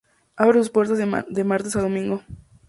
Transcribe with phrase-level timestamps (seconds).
[0.35, 2.23] Abre sus puertas de martes a domingo.